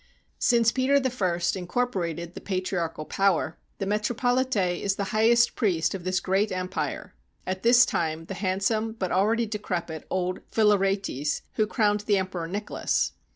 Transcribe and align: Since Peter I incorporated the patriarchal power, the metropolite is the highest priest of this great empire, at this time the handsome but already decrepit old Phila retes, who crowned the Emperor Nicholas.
Since 0.39 0.71
Peter 0.71 0.95
I 0.99 1.41
incorporated 1.55 2.33
the 2.33 2.41
patriarchal 2.41 3.05
power, 3.05 3.59
the 3.77 3.85
metropolite 3.85 4.81
is 4.81 4.95
the 4.95 5.03
highest 5.13 5.55
priest 5.55 5.93
of 5.93 6.05
this 6.05 6.19
great 6.19 6.51
empire, 6.51 7.13
at 7.45 7.61
this 7.61 7.85
time 7.85 8.25
the 8.25 8.33
handsome 8.33 8.93
but 8.93 9.11
already 9.11 9.45
decrepit 9.45 10.07
old 10.09 10.39
Phila 10.49 10.79
retes, 10.79 11.43
who 11.53 11.67
crowned 11.67 11.99
the 12.07 12.17
Emperor 12.17 12.47
Nicholas. 12.47 13.11